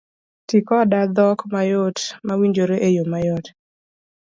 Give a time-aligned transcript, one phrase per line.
[0.47, 3.45] Tii koda dhok mayot mawinjore eyo mayot